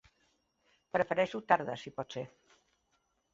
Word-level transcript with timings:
Prefereixo 0.97 1.43
tardes, 1.51 1.85
si 1.85 1.93
pot 1.99 2.17
ser. 2.17 2.25